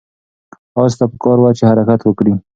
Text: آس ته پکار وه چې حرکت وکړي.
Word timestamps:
آس 0.81 0.93
ته 0.99 1.05
پکار 1.11 1.37
وه 1.39 1.51
چې 1.57 1.63
حرکت 1.69 2.01
وکړي. 2.05 2.33